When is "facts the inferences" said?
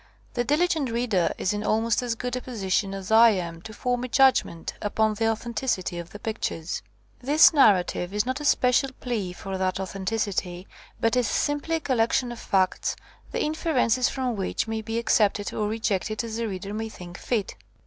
12.39-14.09